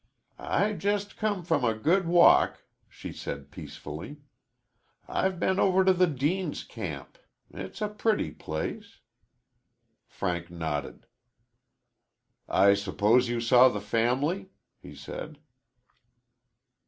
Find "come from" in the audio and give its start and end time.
1.15-1.63